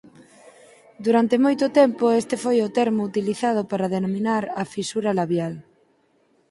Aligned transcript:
Durante 1.05 1.35
moito 1.45 1.65
tempo 1.79 2.05
este 2.21 2.35
foi 2.43 2.57
o 2.61 2.71
termo 2.79 3.01
utilizado 3.11 3.61
para 3.71 3.91
denominar 3.95 4.43
á 4.59 4.61
fisura 4.75 5.11
labial. 5.19 5.53